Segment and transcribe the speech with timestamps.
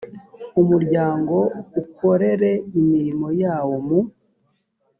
[0.61, 1.35] umuryango
[1.81, 3.99] ukorere imirimo yawo mu